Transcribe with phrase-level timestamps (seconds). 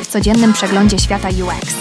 [0.00, 1.74] W codziennym przeglądzie świata UX.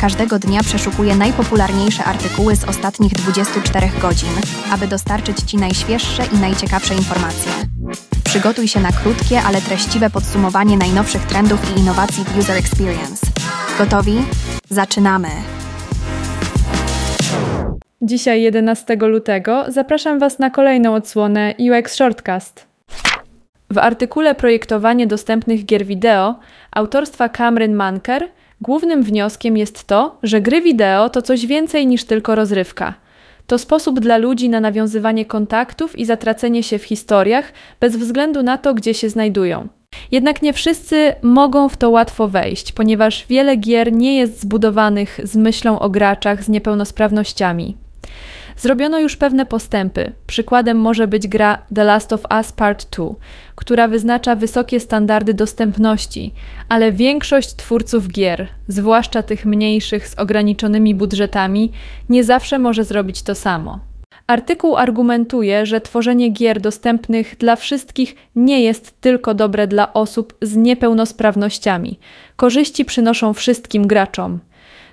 [0.00, 4.28] Każdego dnia przeszukuję najpopularniejsze artykuły z ostatnich 24 godzin,
[4.72, 7.52] aby dostarczyć Ci najświeższe i najciekawsze informacje.
[8.24, 13.26] Przygotuj się na krótkie, ale treściwe podsumowanie najnowszych trendów i innowacji w User Experience.
[13.78, 14.18] Gotowi?
[14.68, 15.28] Zaczynamy!
[18.02, 22.75] Dzisiaj, 11 lutego, zapraszam Was na kolejną odsłonę UX Shortcast.
[23.70, 26.38] W artykule Projektowanie dostępnych gier wideo
[26.70, 28.28] autorstwa Cameron Manker
[28.60, 32.94] głównym wnioskiem jest to, że gry wideo to coś więcej niż tylko rozrywka.
[33.46, 38.58] To sposób dla ludzi na nawiązywanie kontaktów i zatracenie się w historiach bez względu na
[38.58, 39.68] to, gdzie się znajdują.
[40.12, 45.36] Jednak nie wszyscy mogą w to łatwo wejść, ponieważ wiele gier nie jest zbudowanych z
[45.36, 47.76] myślą o graczach z niepełnosprawnościami.
[48.56, 50.12] Zrobiono już pewne postępy.
[50.26, 53.04] Przykładem może być gra The Last of Us Part 2,
[53.54, 56.34] która wyznacza wysokie standardy dostępności,
[56.68, 61.72] ale większość twórców gier, zwłaszcza tych mniejszych z ograniczonymi budżetami,
[62.08, 63.80] nie zawsze może zrobić to samo.
[64.26, 70.56] Artykuł argumentuje, że tworzenie gier dostępnych dla wszystkich nie jest tylko dobre dla osób z
[70.56, 71.98] niepełnosprawnościami.
[72.36, 74.38] Korzyści przynoszą wszystkim graczom.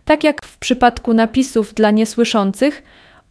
[0.06, 2.84] Tak jak w przypadku napisów dla niesłyszących,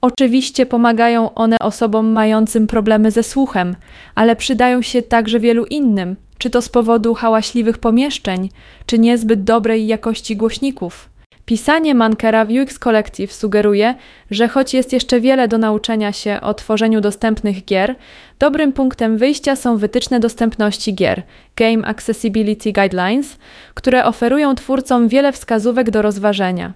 [0.05, 3.77] Oczywiście pomagają one osobom mającym problemy ze słuchem,
[4.14, 8.48] ale przydają się także wielu innym, czy to z powodu hałaśliwych pomieszczeń,
[8.86, 11.09] czy niezbyt dobrej jakości głośników.
[11.44, 13.94] Pisanie Mankera w UX Collective sugeruje,
[14.31, 17.94] że choć jest jeszcze wiele do nauczenia się o tworzeniu dostępnych gier,
[18.39, 21.22] dobrym punktem wyjścia są wytyczne dostępności gier
[21.56, 23.39] Game Accessibility Guidelines,
[23.75, 26.72] które oferują twórcom wiele wskazówek do rozważenia.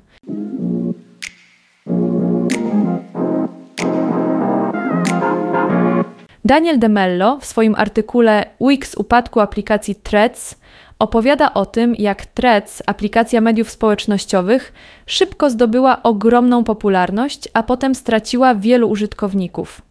[6.46, 10.54] Daniel De Mello w swoim artykule Weeks upadku aplikacji Threads
[10.98, 14.72] opowiada o tym, jak Threads, aplikacja mediów społecznościowych,
[15.06, 19.82] szybko zdobyła ogromną popularność, a potem straciła wielu użytkowników.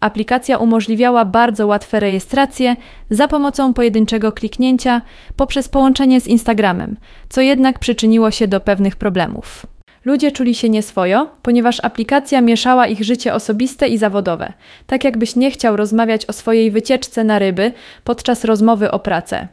[0.00, 2.76] Aplikacja umożliwiała bardzo łatwe rejestracje
[3.10, 5.02] za pomocą pojedynczego kliknięcia
[5.36, 6.96] poprzez połączenie z Instagramem,
[7.28, 9.66] co jednak przyczyniło się do pewnych problemów.
[10.04, 14.52] Ludzie czuli się nieswojo, ponieważ aplikacja mieszała ich życie osobiste i zawodowe,
[14.86, 17.72] tak jakbyś nie chciał rozmawiać o swojej wycieczce na ryby
[18.04, 19.48] podczas rozmowy o pracę.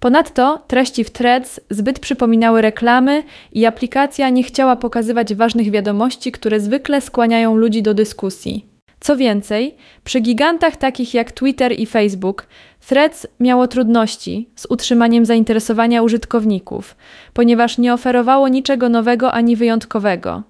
[0.00, 3.22] Ponadto treści w threads zbyt przypominały reklamy
[3.52, 8.71] i aplikacja nie chciała pokazywać ważnych wiadomości, które zwykle skłaniają ludzi do dyskusji.
[9.02, 9.74] Co więcej,
[10.04, 12.46] przy gigantach takich jak Twitter i Facebook,
[12.88, 16.96] Threads miało trudności z utrzymaniem zainteresowania użytkowników,
[17.34, 20.42] ponieważ nie oferowało niczego nowego ani wyjątkowego.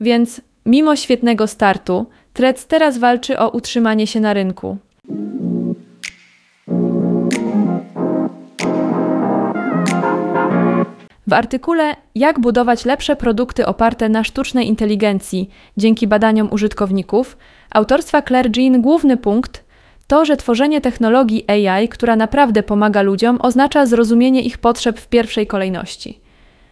[0.00, 4.76] Więc, mimo świetnego startu, Threads teraz walczy o utrzymanie się na rynku.
[11.34, 17.36] Artykule Jak budować lepsze produkty oparte na sztucznej inteligencji dzięki badaniom użytkowników
[17.70, 19.64] autorstwa Claire Jean główny punkt
[20.06, 25.46] to, że tworzenie technologii AI, która naprawdę pomaga ludziom, oznacza zrozumienie ich potrzeb w pierwszej
[25.46, 26.20] kolejności.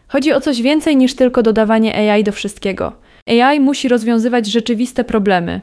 [0.09, 2.93] Chodzi o coś więcej niż tylko dodawanie AI do wszystkiego.
[3.27, 5.61] AI musi rozwiązywać rzeczywiste problemy.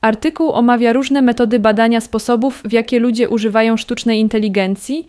[0.00, 5.08] Artykuł omawia różne metody badania sposobów, w jakie ludzie używają sztucznej inteligencji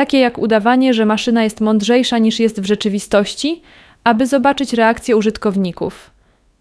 [0.00, 3.62] takie jak udawanie, że maszyna jest mądrzejsza niż jest w rzeczywistości,
[4.04, 6.10] aby zobaczyć reakcję użytkowników.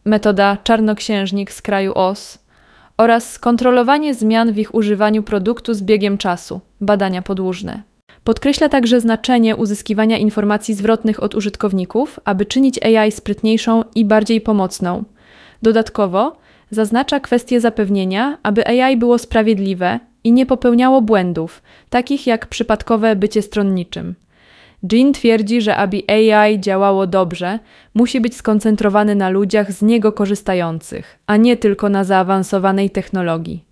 [0.06, 2.40] Metoda czarnoksiężnik z kraju OS
[2.98, 7.82] oraz skontrolowanie zmian w ich używaniu produktu z biegiem czasu, badania podłużne.
[8.24, 15.04] Podkreśla także znaczenie uzyskiwania informacji zwrotnych od użytkowników, aby czynić AI sprytniejszą i bardziej pomocną.
[15.62, 16.38] Dodatkowo
[16.72, 23.42] zaznacza kwestię zapewnienia, aby AI było sprawiedliwe i nie popełniało błędów, takich jak przypadkowe bycie
[23.42, 24.16] stronniczym.
[24.92, 27.60] Jean twierdzi, że aby AI działało dobrze,
[27.94, 33.64] musi być skoncentrowany na ludziach z niego korzystających, a nie tylko na zaawansowanej technologii.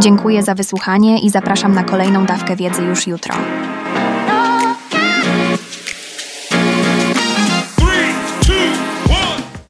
[0.00, 3.34] Dziękuję za wysłuchanie i zapraszam na kolejną dawkę wiedzy już jutro.